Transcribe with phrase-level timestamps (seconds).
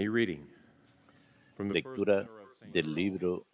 [0.00, 0.46] A reading
[1.56, 2.26] from the first Lectura
[2.72, 3.44] del libro.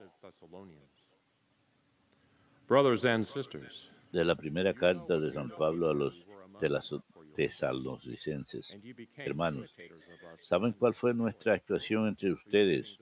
[2.68, 6.24] Brothers and sisters, de la primera carta de San Pablo a los
[6.60, 6.94] telas-
[7.34, 8.76] tesalonicenses.
[9.16, 9.74] Hermanos,
[10.40, 12.96] ¿saben cuál fue nuestra actuación entre ustedes?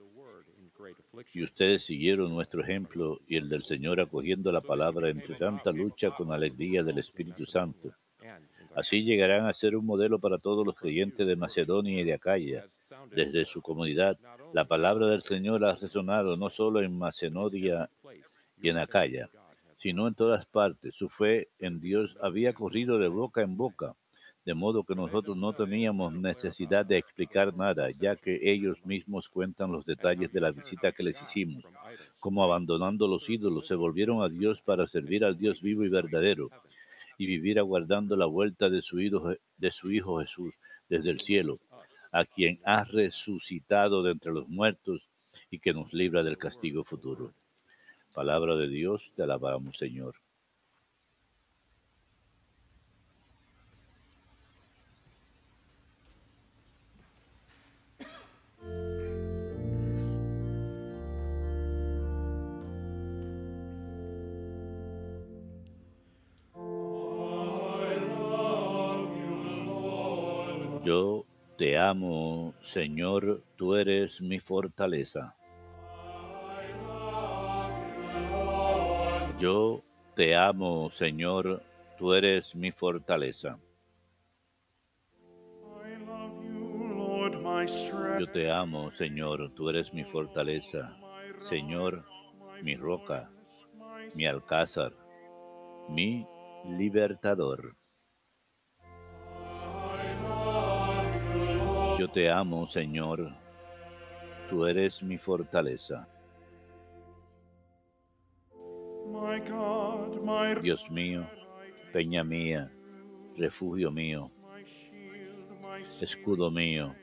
[1.33, 6.09] Y ustedes siguieron nuestro ejemplo y el del Señor acogiendo la palabra entre tanta lucha
[6.15, 7.93] con alegría del Espíritu Santo.
[8.75, 12.65] Así llegarán a ser un modelo para todos los creyentes de Macedonia y de Acaya.
[13.15, 14.17] Desde su comunidad,
[14.53, 17.89] la palabra del Señor ha resonado no solo en Macedonia
[18.61, 19.29] y en Acaya,
[19.77, 20.93] sino en todas partes.
[20.93, 23.95] Su fe en Dios había corrido de boca en boca,
[24.43, 29.71] de modo que nosotros no teníamos necesidad de explicar nada, ya que ellos mismos cuentan
[29.71, 31.63] los detalles de la visita que les hicimos,
[32.19, 36.49] como abandonando los ídolos se volvieron a Dios para servir al Dios vivo y verdadero
[37.17, 40.53] y vivir aguardando la vuelta de su hijo, de su hijo Jesús
[40.89, 41.59] desde el cielo,
[42.11, 45.07] a quien ha resucitado de entre los muertos
[45.49, 47.33] y que nos libra del castigo futuro.
[48.13, 50.15] Palabra de Dios, te alabamos, Señor.
[70.85, 71.25] Yo
[71.57, 75.35] te amo, Señor, tú eres mi fortaleza.
[79.39, 79.81] Yo
[80.15, 81.63] te amo, Señor,
[81.97, 83.57] tú eres mi fortaleza.
[88.19, 90.95] Yo te amo, Señor, tú eres mi fortaleza.
[91.41, 92.05] Señor,
[92.61, 93.31] mi roca,
[94.15, 94.93] mi alcázar,
[95.89, 96.27] mi
[96.77, 97.75] libertador.
[102.05, 103.33] Yo te amo, Señor,
[104.47, 106.07] tú eres mi fortaleza.
[110.61, 111.27] Dios mío,
[111.91, 112.71] peña mía,
[113.35, 114.29] refugio mío,
[115.99, 116.93] escudo mío,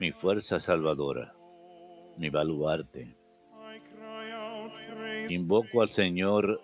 [0.00, 1.34] mi fuerza salvadora,
[2.16, 3.14] mi baluarte.
[5.28, 6.58] Invoco al Señor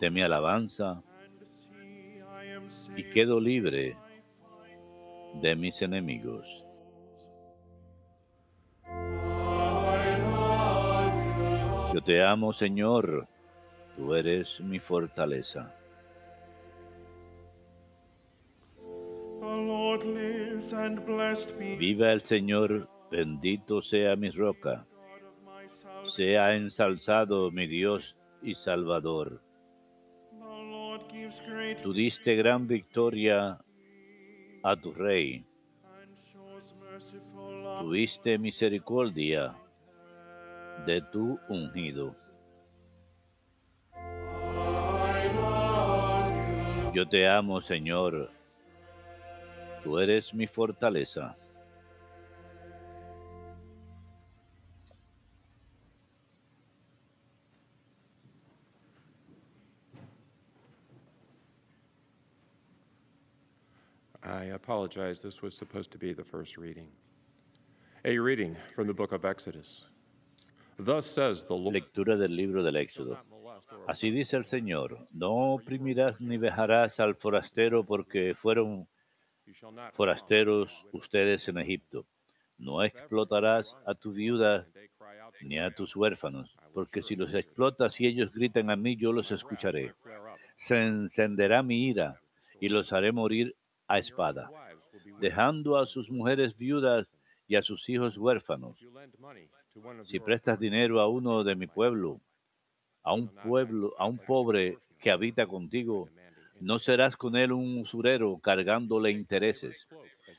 [0.00, 1.00] de mi alabanza
[2.96, 3.96] y quedo libre
[5.40, 6.63] de mis enemigos.
[12.04, 13.26] Te amo, Señor,
[13.96, 15.74] tú eres mi fortaleza.
[21.78, 24.84] Viva el Señor, bendito sea mi roca,
[26.06, 29.40] sea ensalzado mi Dios y Salvador.
[31.82, 33.58] Tú diste gran victoria
[34.62, 35.44] a tu rey,
[37.80, 39.54] tuviste misericordia
[40.86, 42.14] de tu ungido.
[46.92, 48.30] Yo te amo, Señor.
[49.82, 51.36] Tú eres mi fortaleza.
[64.22, 65.20] I apologize.
[65.20, 66.88] This was supposed to be the first reading.
[68.04, 69.84] A reading from the book of Exodus.
[71.72, 73.18] Lectura del libro del Éxodo.
[73.86, 78.86] Así dice el Señor, no oprimirás ni dejarás al forastero porque fueron
[79.92, 82.06] forasteros ustedes en Egipto.
[82.58, 84.66] No explotarás a tu viuda
[85.42, 89.30] ni a tus huérfanos, porque si los explotas y ellos gritan a mí, yo los
[89.32, 89.94] escucharé.
[90.56, 92.20] Se encenderá mi ira
[92.60, 93.54] y los haré morir
[93.86, 94.50] a espada,
[95.20, 97.06] dejando a sus mujeres viudas
[97.46, 98.78] y a sus hijos huérfanos.
[100.04, 102.20] Si prestas dinero a uno de mi pueblo,
[103.02, 106.08] a un pueblo, a un pobre que habita contigo,
[106.60, 109.86] no serás con él un usurero cargándole intereses.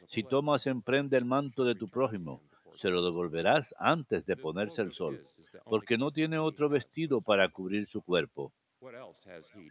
[0.07, 2.41] Si tomas en prenda el manto de tu prójimo,
[2.73, 5.21] se lo devolverás antes de ponerse el sol,
[5.65, 8.53] porque no tiene otro vestido para cubrir su cuerpo.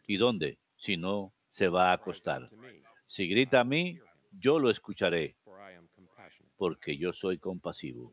[0.07, 0.59] ¿Y dónde?
[0.77, 2.51] Si no, se va a acostar.
[3.07, 3.99] Si grita a mí,
[4.33, 5.37] yo lo escucharé,
[6.57, 8.13] porque yo soy compasivo.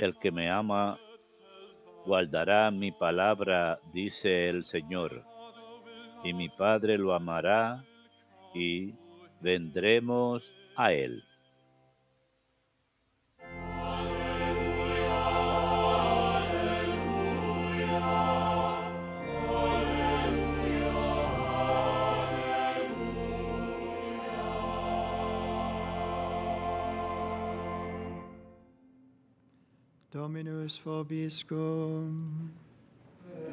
[0.00, 0.98] El que me ama
[2.04, 5.24] guardará mi palabra, dice el Señor,
[6.24, 7.84] y mi Padre lo amará
[8.54, 8.94] y
[9.40, 11.22] vendremos a él.
[30.40, 32.48] Dominus vobiscum.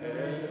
[0.01, 0.47] Et.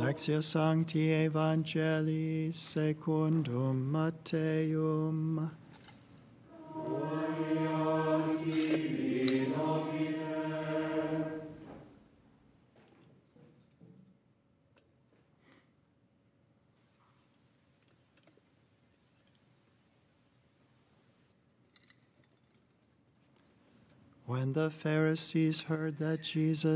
[0.00, 5.50] Lectio Sancti Evangelii secundum Matteum.
[6.72, 8.08] Gloria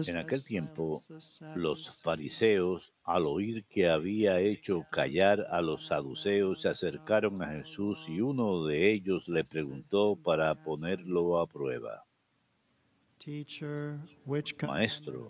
[0.09, 1.01] En aquel tiempo,
[1.57, 8.05] los fariseos, al oír que había hecho callar a los saduceos, se acercaron a Jesús
[8.09, 12.05] y uno de ellos le preguntó para ponerlo a prueba,
[14.67, 15.29] Maestro,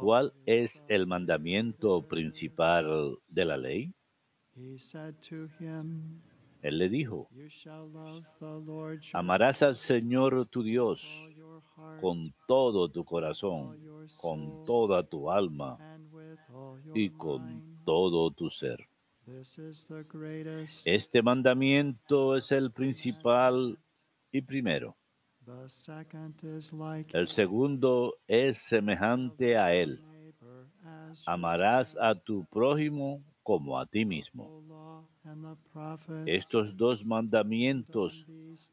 [0.00, 3.92] ¿cuál es el mandamiento principal de la ley?
[6.62, 7.28] Él le dijo,
[9.14, 11.28] amarás al Señor tu Dios
[12.00, 13.78] con todo tu corazón,
[14.20, 15.78] con toda tu alma
[16.94, 18.88] y con todo tu ser.
[20.84, 23.78] Este mandamiento es el principal
[24.32, 24.96] y primero.
[27.12, 30.02] El segundo es semejante a él.
[31.26, 34.62] Amarás a tu prójimo como a ti mismo.
[36.26, 38.24] Estos dos mandamientos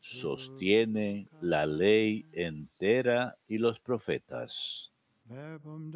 [0.01, 4.91] sostienen la ley entera y los profetas.
[5.25, 5.91] Verbum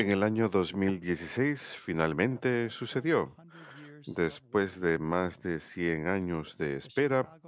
[0.00, 3.34] En el año 2016 finalmente sucedió.
[3.36, 3.50] 100
[3.86, 7.40] years Después de más de 100 años de espera,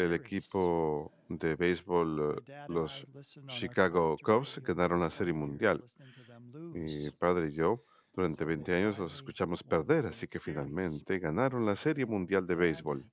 [0.00, 3.06] el equipo de béisbol, eh, los
[3.46, 6.72] Chicago Cubs, ganaron la Serie 20 years Mundial.
[6.72, 11.76] Mi padre y yo, durante 20 años, los escuchamos perder, así que finalmente ganaron la
[11.76, 13.04] Serie Mundial de béisbol.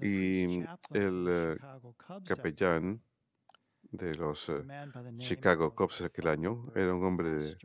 [0.00, 1.56] Y el eh,
[2.24, 3.00] capellán
[3.96, 4.64] de los eh,
[5.18, 6.66] Chicago Cubs aquel año.
[6.74, 7.56] Era un hombre de,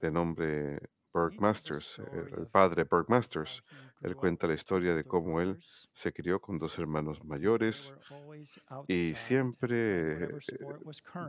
[0.00, 0.80] de nombre
[1.12, 3.64] Burke He told the Masters, el, padre Burke Masters.
[4.02, 5.58] Él cuenta la historia de cómo él
[5.94, 7.92] se crió con dos hermanos mayores
[8.86, 10.28] y siempre eh,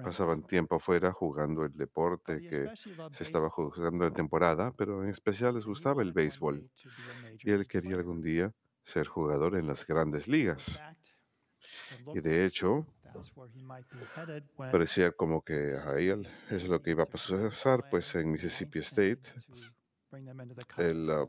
[0.03, 5.55] pasaban tiempo afuera jugando el deporte que se estaba jugando en temporada, pero en especial
[5.55, 6.69] les gustaba el béisbol.
[7.39, 10.79] y él quería algún día ser jugador en las grandes ligas.
[12.13, 12.85] Y de hecho,
[14.69, 19.21] parecía como que ahí él- es lo que iba a pasar, pues en Mississippi State
[20.77, 21.25] él College ah,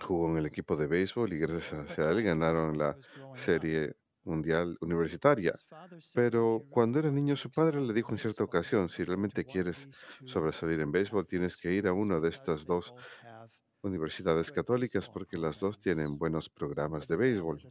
[0.00, 2.98] jugó en el equipo de béisbol y gracias a él ganaron la
[3.32, 3.94] Serie
[4.24, 5.52] Mundial Universitaria.
[5.52, 8.88] his father said, "If Pero cuando era niño, su padre le dijo en cierta ocasión,
[8.88, 9.88] si realmente quieres
[10.24, 12.94] sobresalir en béisbol, tienes que ir a una de estas dos
[13.82, 17.66] universidades católicas porque las dos tienen programs." buenos programas de béisbol.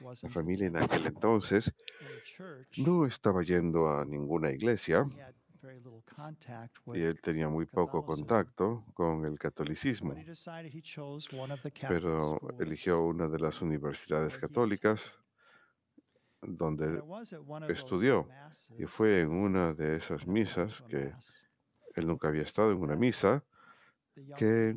[0.00, 1.72] La familia en aquel entonces
[2.78, 5.06] no estaba yendo a ninguna iglesia
[6.94, 10.14] y él tenía muy poco contacto con el catolicismo,
[11.88, 15.12] pero eligió una de las universidades católicas
[16.42, 17.02] donde
[17.68, 18.28] estudió
[18.78, 21.12] y fue en una de esas misas que
[21.94, 23.42] él nunca había estado en una misa
[24.38, 24.76] que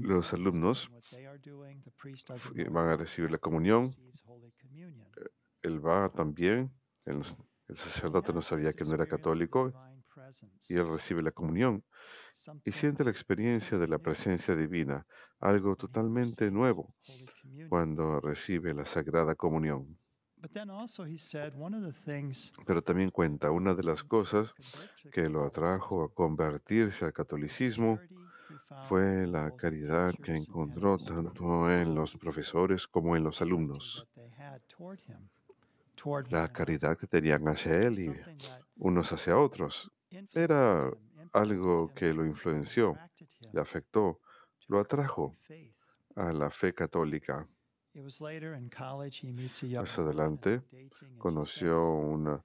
[0.00, 0.90] los alumnos
[2.70, 3.92] van a recibir la comunión.
[4.60, 5.10] Communion.
[5.62, 6.72] Él va también,
[7.04, 7.22] el,
[7.76, 9.72] sacerdote no sabía que no era católico
[10.68, 11.84] y él recibe la comunión
[12.64, 15.06] y siente la experiencia de la presencia divina,
[15.38, 16.94] algo totalmente nuevo
[17.68, 19.98] cuando recibe la sagrada comunión.
[22.66, 24.54] Pero también cuenta, una de las cosas
[25.12, 27.98] que lo atrajo a convertirse al catolicismo
[28.88, 34.06] fue la caridad que encontró tanto en los profesores como en los alumnos,
[36.30, 38.12] la caridad que tenían hacia él y
[38.76, 39.90] unos hacia otros.
[40.34, 40.90] Era
[41.32, 42.98] algo que lo influenció,
[43.52, 44.20] le afectó,
[44.68, 45.36] lo atrajo
[46.16, 47.46] a la fe católica.
[49.78, 50.62] Más adelante
[51.18, 52.44] conoció una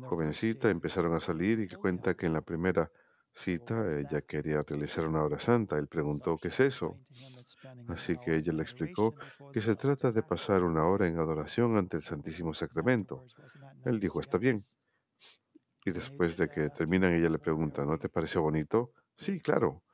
[0.00, 2.90] jovencita, empezaron a salir y cuenta que en la primera
[3.32, 5.78] cita ella quería realizar una hora santa.
[5.78, 7.00] Él preguntó, ¿qué es eso?
[7.86, 9.16] Así que ella le explicó
[9.52, 13.24] que se trata de pasar una hora en adoración ante el Santísimo Sacramento.
[13.84, 14.66] Él dijo, está bien.
[15.84, 18.92] Y después de que terminan, ella le pregunta, ¿no te pareció bonito?
[19.16, 19.84] Sí, claro.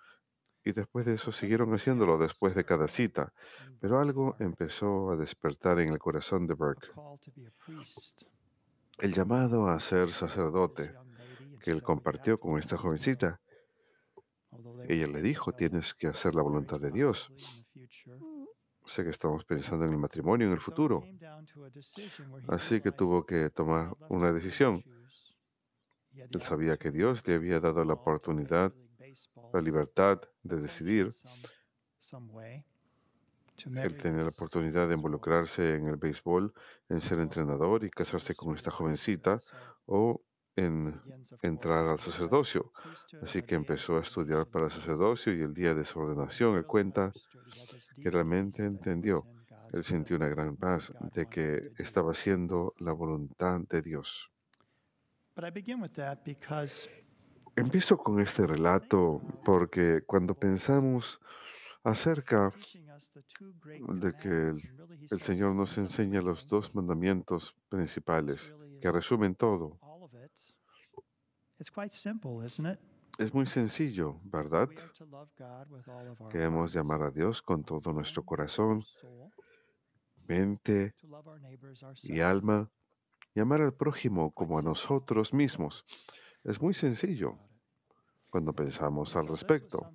[0.69, 3.33] Y después de eso siguieron haciéndolo después de cada cita.
[3.81, 6.89] Pero algo empezó a despertar en el corazón de Burke.
[8.99, 10.95] El llamado a ser sacerdote
[11.63, 13.41] que él compartió con esta jovencita.
[14.87, 17.33] Ella le dijo, tienes que hacer la voluntad de Dios.
[18.85, 21.03] Sé que estamos pensando en el matrimonio en el futuro.
[22.47, 24.85] Así que tuvo que tomar una decisión.
[26.13, 28.75] Él sabía que Dios le había dado la oportunidad,
[29.53, 31.11] la libertad de decidir.
[33.75, 36.55] Él tenía la oportunidad de involucrarse en el béisbol,
[36.88, 39.41] en ser entrenador y casarse con esta jovencita
[39.87, 40.23] o
[40.55, 41.00] en
[41.43, 42.73] entrar al sacerdocio.
[43.23, 46.67] Así que empezó a estudiar para el sacerdocio y el día de su ordenación, él
[46.67, 47.12] cuenta
[47.95, 49.25] que realmente entendió,
[49.73, 54.31] él sintió una gran paz de que estaba haciendo la voluntad de Dios.
[57.59, 61.21] Empiezo con este relato porque cuando pensamos
[61.83, 62.53] acerca
[63.88, 64.53] de que
[65.11, 69.77] el, Señor nos enseña los dos mandamientos principales que resumen todo.
[73.19, 74.69] Es muy sencillo, ¿verdad?
[76.31, 78.85] Que hemos de amar a Dios con todo nuestro corazón,
[80.29, 80.95] mente
[82.05, 82.71] y alma,
[83.35, 85.85] y amar al prójimo como a nosotros mismos.
[86.45, 87.48] Es muy sencillo
[88.31, 89.91] cuando pensamos al respecto.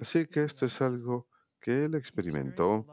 [0.00, 1.26] Así que esto es algo
[1.60, 2.86] que él experimentó,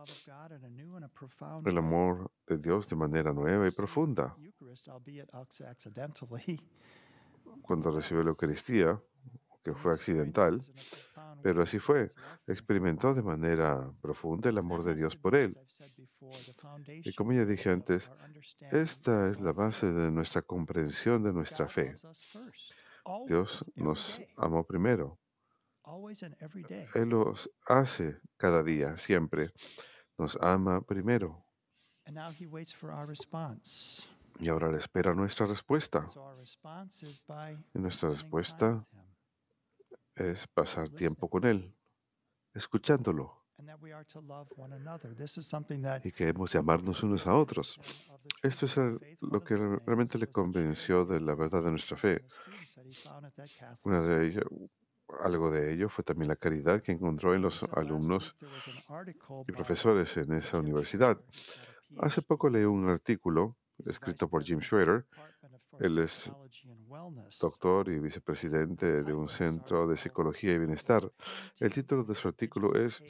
[1.66, 4.36] el amor de Dios de manera nueva y profunda.
[7.62, 9.00] Cuando recibió la Eucaristía,
[9.64, 10.62] que fue accidental,
[11.42, 12.08] pero así fue,
[12.46, 15.58] experimentó de manera profunda el amor de Dios por él.
[16.88, 18.12] Y como ya dije antes,
[18.72, 21.96] esta es la base de nuestra comprensión de nuestra fe.
[23.28, 25.20] Dios nos amó primero.
[26.96, 29.52] Él los hace cada día, siempre.
[30.18, 31.46] Nos ama primero.
[34.40, 36.06] Y ahora le espera nuestra respuesta.
[37.74, 38.82] Y nuestra respuesta
[40.16, 41.76] es pasar tiempo con Él,
[42.54, 43.45] escuchándolo.
[46.04, 47.80] Y que hemos de amarnos unos a otros.
[48.44, 48.78] Esto es
[49.22, 52.26] lo que realmente le convenció de la verdad de nuestra fe.
[53.84, 54.44] Una de ellas,
[55.22, 58.36] algo de ello fue también la caridad que encontró en los alumnos
[59.48, 61.20] y profesores en esa universidad.
[62.00, 65.06] Hace poco leí un artículo escrito por Jim Schroeder.
[65.79, 66.32] Él es
[67.41, 71.12] doctor y vicepresidente de un centro de psicología y bienestar.
[71.60, 73.03] El título de su artículo es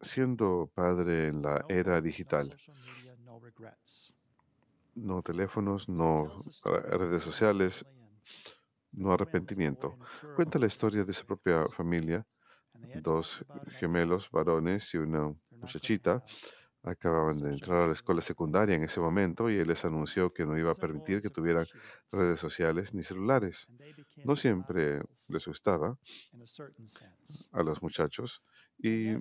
[0.00, 2.54] Siendo padre en la era digital.
[4.94, 7.86] No teléfonos, no redes sociales,
[8.92, 9.98] no arrepentimiento.
[10.36, 12.26] Cuenta la historia de su propia familia.
[12.96, 13.44] Dos
[13.78, 16.22] gemelos varones y una muchachita
[16.84, 20.44] acababan de entrar a la escuela secundaria en ese momento y él les anunció que
[20.44, 21.66] no iba a permitir que tuvieran
[22.12, 23.66] redes sociales ni celulares.
[24.24, 25.98] No siempre les gustaba
[27.52, 28.42] a los muchachos
[28.78, 29.16] y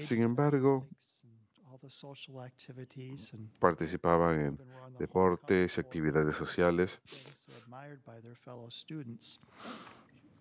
[0.00, 0.88] sin embargo
[3.58, 4.58] participaban en
[4.98, 7.00] deportes y actividades sociales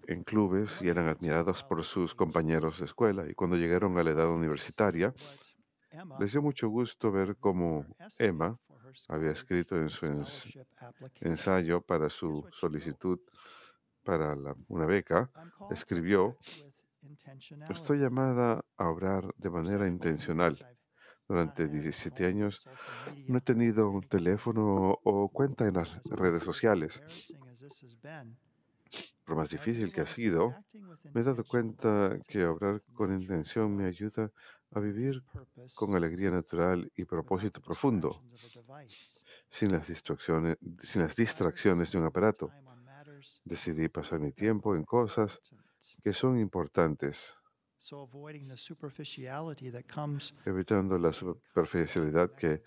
[0.08, 3.30] en clubes y eran admirados por sus compañeros de escuela.
[3.30, 5.14] Y cuando llegaron a la edad universitaria,
[6.20, 7.86] les dio mucho gusto ver cómo
[8.20, 8.58] Emma
[9.08, 10.06] había escrito en su
[11.22, 13.20] ensayo para su solicitud
[14.04, 14.36] para
[14.70, 15.30] una beca,
[15.70, 16.38] escribió,
[17.70, 20.58] estoy llamada a obrar de manera intencional.
[21.28, 22.66] Durante 17 años
[23.28, 27.02] no he tenido un teléfono o cuenta en las redes sociales.
[29.26, 30.56] Por más difícil que ha sido,
[31.14, 34.32] me he dado cuenta que obrar con intención me ayuda
[34.72, 35.24] a vivir
[35.76, 38.22] con alegría natural y propósito profundo,
[39.50, 42.52] sin las distracciones, sin las distracciones de un aparato.
[43.44, 45.40] Decidí pasar mi tiempo en cosas
[46.04, 47.34] que son importantes.
[50.46, 52.62] Evitando la superficialidad que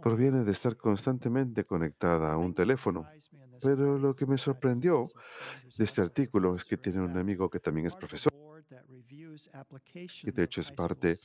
[0.00, 3.08] proviene de estar constantemente conectada a un teléfono.
[3.60, 5.04] Pero lo que me sorprendió
[5.76, 8.32] de este artículo es que tiene un amigo que también es profesor
[10.24, 11.18] y de hecho es parte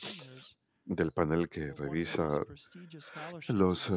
[0.87, 2.45] del panel que revisa
[3.49, 3.93] los eh,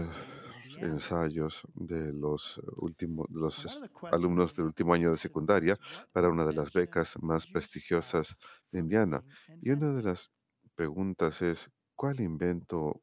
[0.78, 3.80] ensayos de los últimos de los
[4.10, 5.78] alumnos del último año de secundaria
[6.12, 8.36] para una de las becas más prestigiosas
[8.72, 9.22] de Indiana.
[9.62, 10.30] Y una de las
[10.74, 13.02] preguntas es, ¿cuál invento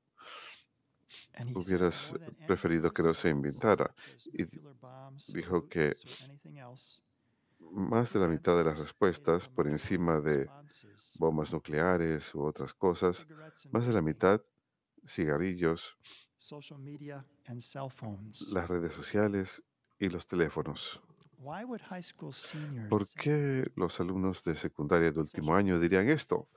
[1.55, 2.13] hubieras
[2.45, 3.93] preferido que no se inventara?
[4.33, 4.45] Y
[5.33, 5.95] dijo que
[7.71, 10.49] más de la mitad de las respuestas, por encima de
[11.19, 13.25] bombas nucleares u otras cosas,
[13.71, 14.41] más de la mitad,
[15.05, 15.97] cigarrillos,
[18.51, 19.63] las redes sociales
[19.99, 21.01] y los teléfonos.
[22.89, 26.49] ¿Por qué los alumnos de secundaria de último año dirían esto?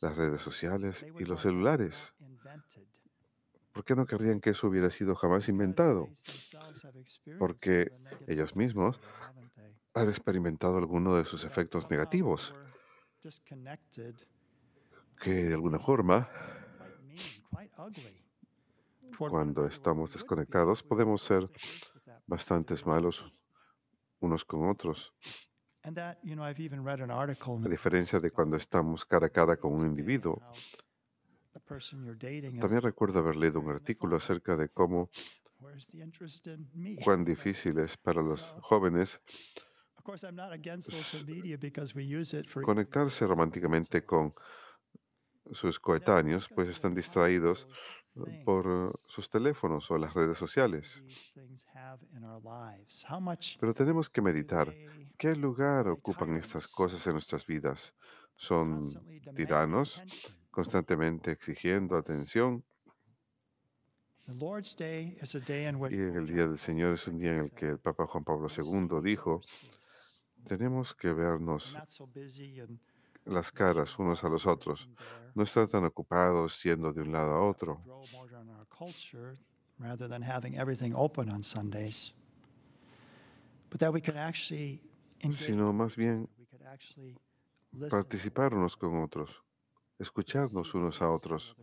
[0.00, 2.14] Las redes sociales y los celulares.
[3.72, 6.08] ¿Por qué no querrían que eso hubiera sido jamás inventado?
[7.38, 7.92] Porque
[8.26, 9.00] ellos mismos
[9.96, 12.54] Han experimentado alguno de sus efectos negativos,
[15.18, 16.28] que de alguna forma,
[19.18, 21.50] cuando estamos desconectados, podemos ser
[22.26, 23.24] bastantes malos
[24.20, 25.14] unos con otros,
[25.82, 30.42] a diferencia de cuando estamos cara a cara con un individuo.
[32.60, 35.08] También recuerdo haber leído un artículo acerca de cómo
[37.02, 39.22] cuán difícil es para los jóvenes
[40.06, 44.32] Of course, I'm not against social media because we use it for conectarse románticamente con
[45.50, 47.66] sus coetáneos, pues están distraídos
[48.14, 51.02] eh, por eh, sus teléfonos o las redes sociales.
[53.58, 54.72] Pero tenemos que meditar
[55.18, 57.92] qué lugar ocupan estas cosas en nuestras vidas.
[58.36, 58.80] ¿Son
[59.34, 60.00] tiranos,
[60.52, 62.64] constantemente exigiendo atención?
[65.92, 68.48] Y el Día del Señor es un día en el que el Papa Juan Pablo
[68.48, 69.40] II dijo,
[70.46, 71.76] tenemos que vernos
[73.24, 74.88] las caras unos a los otros,
[75.34, 77.80] no estar tan ocupados yendo de un lado a otro,
[85.32, 87.16] sino más bien we could actually
[87.72, 89.42] listen participar unos con otros,
[89.98, 91.54] escucharnos unos a otros.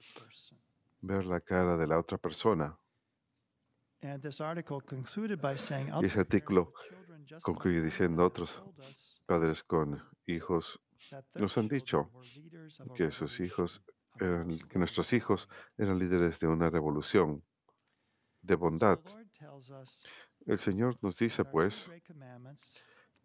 [1.04, 2.80] Ver la cara de la otra persona.
[6.02, 6.74] Y ese "Other artículo
[7.44, 8.64] concluye diciendo otros
[9.26, 10.80] padres con hijos
[11.36, 12.10] nos han dicho
[12.96, 13.82] que sus hijos
[14.20, 17.44] eran, que nuestros revolution." hijos eran líderes de una revolución
[18.42, 19.00] de bondad.
[20.46, 21.90] El Señor nos dice, pues,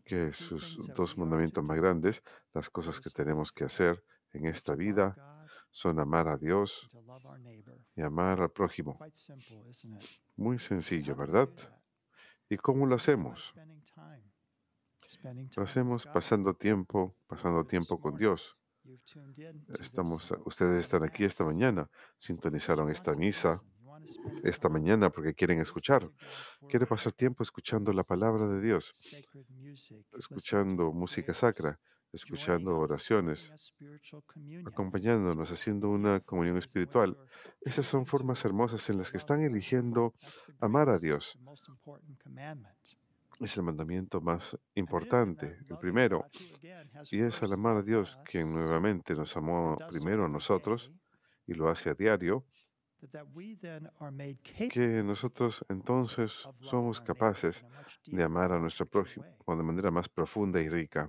[0.05, 2.23] que sus dos mandamientos más grandes,
[2.55, 5.21] las cosas que tenemos que hacer en esta vida,
[5.79, 6.89] son amar a Dios
[7.95, 8.99] y amar al prójimo.
[10.35, 11.49] Muy sencillo, ¿verdad?
[12.49, 13.55] ¿Y cómo lo hacemos?
[15.57, 18.57] Lo hacemos pasando tiempo, pasando tiempo con Dios.
[19.79, 21.89] Estamos, ustedes están aquí esta mañana,
[22.19, 23.63] sintonizaron esta misa
[24.43, 26.11] esta mañana porque quieren escuchar.
[26.69, 28.93] Quiere pasar tiempo escuchando la palabra de Dios,
[30.17, 31.79] escuchando música sacra,
[32.13, 33.53] escuchando oraciones,
[34.65, 37.17] acompañándonos, haciendo una comunión espiritual.
[37.61, 40.15] Esas son formas hermosas en las que están eligiendo
[40.61, 41.39] amar a Dios.
[43.41, 46.27] Es el mandamiento más importante, el primero.
[47.11, 50.91] Y es al amar a Dios, quien nuevamente nos amó primero a nosotros
[51.47, 52.45] y lo hace a diario,
[54.71, 57.65] que nosotros entonces somos capaces
[58.07, 61.09] de amar a nuestro prójimo de manera más profunda y rica.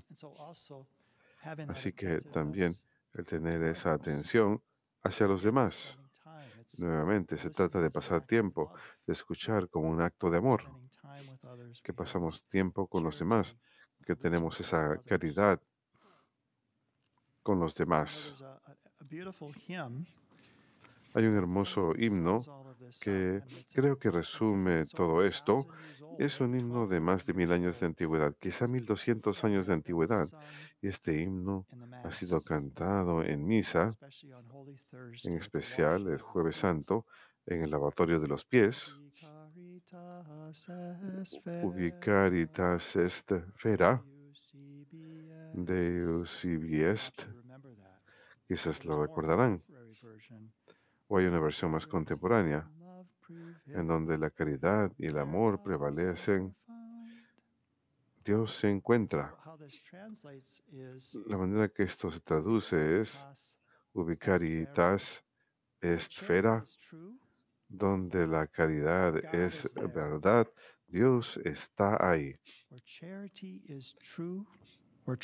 [1.67, 2.75] Así que también
[3.13, 4.61] el tener esa atención
[5.03, 5.97] hacia los demás.
[6.69, 8.71] it's Nuevamente, se trata de pasar tiempo,
[9.05, 10.61] de escuchar como un acto de amor,
[11.83, 13.57] que pasamos tiempo con los demás,
[14.05, 15.61] que tenemos esa caridad
[17.41, 18.35] con los demás.
[21.13, 22.41] Hay un hermoso himno
[23.01, 23.41] que
[23.73, 25.67] creo que resume todo esto.
[26.17, 29.67] Es un himno de 1200 más de mil años de antigüedad, quizá 1200 hymn años
[29.67, 30.27] de antigüedad.
[30.81, 31.65] Y este himno
[32.03, 33.97] ha sido cantado en misa,
[35.23, 37.05] en especial el jueves santo,
[37.45, 38.95] en el lavatorio de los pies.
[41.99, 45.53] Caritas est fera, Deus ibi est.
[45.53, 47.17] Deus ibi You have est.
[47.17, 48.01] to remember that.
[48.47, 49.63] Quizás lo recordarán.
[51.11, 52.69] O hay una versión más contemporánea,
[53.65, 56.55] en donde la caridad y el amor prevalecen.
[58.23, 59.35] Dios se encuentra.
[61.25, 63.25] La manera que esto se traduce es
[63.91, 65.25] ubicaritas
[65.79, 67.17] true,
[67.67, 70.47] donde la caridad es verdad.
[70.87, 72.35] Dios está ahí.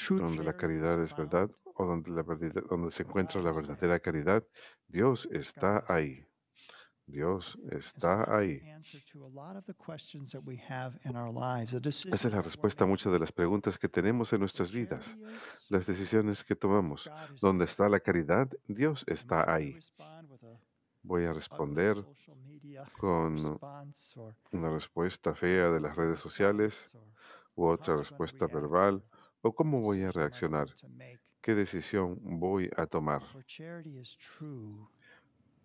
[0.10, 4.44] Donde la caridad es verdad o donde, la verdad- donde se encuentra la verdadera caridad,
[4.88, 6.26] Dios está ahí.
[7.08, 8.62] Dios está ahí.
[12.12, 15.16] Esa es la respuesta a muchas de las preguntas que tenemos en nuestras vidas.
[15.70, 17.04] Las decisiones que tomamos.
[17.40, 17.64] There.
[17.64, 19.78] está la caridad, Dios está ahí.
[21.04, 21.96] Voy a responder
[22.98, 23.60] con
[24.52, 26.98] una respuesta fea de las redes sociales
[27.54, 29.04] u otra respuesta verbal
[29.42, 30.74] o cómo voy a reaccionar.
[31.46, 33.22] Qué decisión voy a tomar.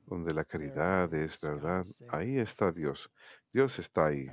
[0.05, 3.11] Donde la caridad es verdad, ahí está Dios.
[3.51, 4.27] Dios está ahí.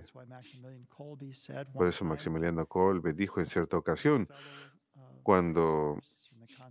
[1.73, 5.97] Por eso Maximiliano Kolbe dijo en cierta ocasión, uh, cuando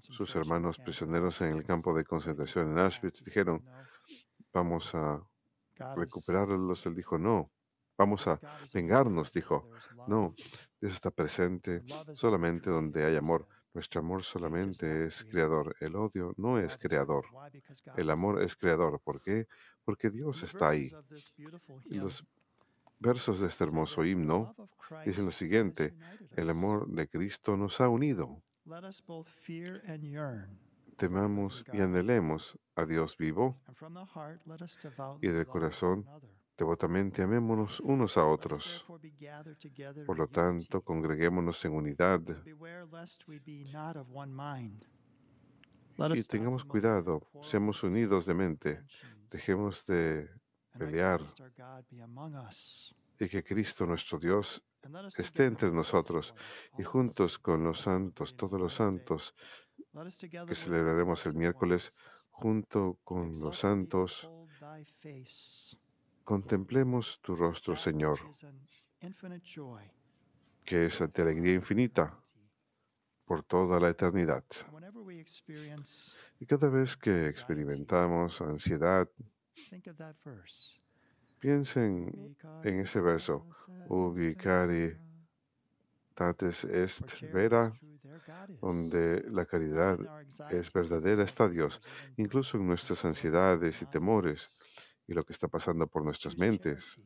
[0.00, 3.86] sus hermanos prisioneros en el campo de concentración en Auschwitz dijeron, said, "No,
[4.52, 5.22] vamos a
[5.96, 6.84] recuperarlos.
[6.84, 7.50] Él dijo, no,
[7.96, 8.38] vamos a
[8.74, 9.70] vengarnos, dijo.
[10.06, 10.34] No,
[10.78, 13.48] Dios está presente solamente donde hay amor.
[13.76, 15.30] Nuestro amor solamente es created.
[15.32, 15.76] creador.
[15.80, 17.26] El odio no es creador.
[17.94, 18.98] El amor es creador.
[19.04, 19.48] ¿Por qué?
[19.84, 20.90] Porque Dios está ahí.
[21.90, 22.24] los
[22.98, 24.54] versos de este hermoso this, "The himno
[25.04, 25.94] dicen lo siguiente,
[26.36, 28.42] el amor de Cristo nos ha unido.
[30.96, 33.60] Temamos y anhelemos a Dios vivo.
[35.20, 36.06] Y del corazón.
[36.56, 38.86] Devotamente amémonos unos a otros.
[40.06, 42.20] Por lo tanto, congreguémonos en unidad.
[46.14, 48.82] Y tengamos cuidado, seamos unidos de mente,
[49.30, 50.30] dejemos de
[50.78, 51.20] pelear.
[53.18, 54.62] Y que Cristo nuestro Dios
[55.16, 56.34] esté entre nosotros
[56.78, 59.34] y juntos con los santos, todos los santos
[60.46, 61.92] que celebraremos el miércoles,
[62.30, 64.30] junto con los santos,
[66.26, 68.18] contemplemos tu rostro, Señor,
[70.64, 72.18] que es de alegría infinita
[73.24, 74.44] por toda la eternidad.
[76.40, 79.08] Y cada vez que experimentamos ansiedad,
[81.38, 83.46] piensen en ese verso,
[83.88, 84.98] ubi cari
[86.12, 87.72] tates est vera,
[88.60, 89.96] donde la caridad
[90.50, 91.80] es verdadera está Dios,
[92.16, 94.50] incluso en nuestras ansiedades y temores
[95.06, 97.00] y lo que está pasando por nuestras mentes.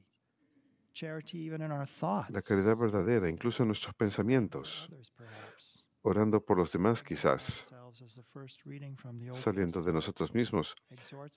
[2.30, 4.88] La caridad verdadera, incluso en nuestros pensamientos,
[6.02, 7.72] orando por los demás quizás,
[9.34, 10.74] saliendo de nosotros mismos,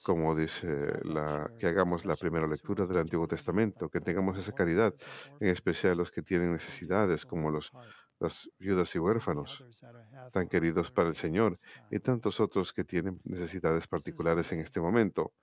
[0.04, 4.94] como dice la, que hagamos la primera lectura del Antiguo Testamento, que tengamos esa caridad,
[5.40, 7.72] en especial los que tienen necesidades, como los,
[8.20, 9.64] las viudas y huérfanos,
[10.32, 11.58] tan queridos para el Señor,
[11.92, 15.34] y tantos otros que tienen necesidades particulares en este momento.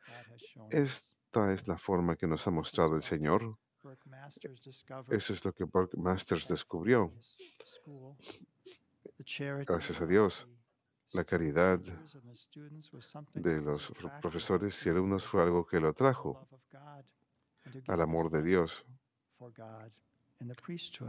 [0.70, 3.58] Esta es la forma que nos ha mostrado el Señor.
[5.10, 7.12] Eso es lo que Burke Masters descubrió.
[9.66, 10.48] Gracias a Dios,
[11.12, 11.78] la caridad
[13.34, 16.46] de los profesores y alumnos fue algo que lo to
[17.88, 18.84] al amor de Dios,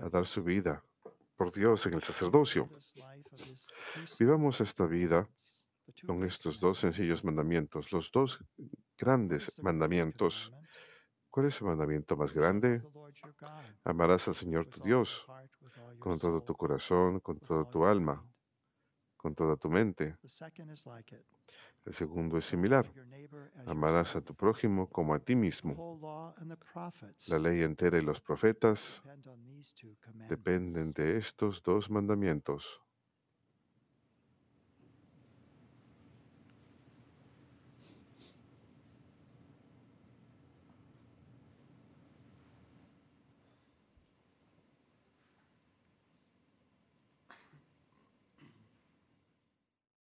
[0.01, 0.83] a dar su vida
[1.41, 2.69] por Dios en el sacerdocio.
[4.19, 5.27] Vivamos esta vida
[6.05, 8.45] con estos dos sencillos mandamientos, los dos
[8.95, 10.53] grandes mandamientos.
[11.31, 12.83] ¿Cuál es el mandamiento más grande?
[13.83, 15.25] Amarás al Señor tu Dios
[15.97, 18.23] con todo tu corazón, con toda tu alma,
[19.17, 20.17] con toda tu mente.
[21.85, 22.91] El segundo es similar.
[23.65, 26.33] Amarás a tu prójimo como a ti mismo.
[27.29, 29.01] La ley entera y los profetas
[30.29, 32.81] dependen de estos dos mandamientos.